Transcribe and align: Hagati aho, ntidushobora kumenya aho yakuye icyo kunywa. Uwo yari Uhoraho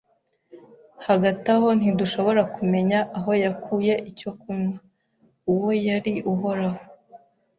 Hagati 1.07 1.45
aho, 1.55 1.67
ntidushobora 1.79 2.41
kumenya 2.55 2.99
aho 3.17 3.31
yakuye 3.43 3.93
icyo 4.09 4.29
kunywa. 4.39 4.77
Uwo 5.51 5.69
yari 5.87 6.13
Uhoraho 6.33 6.81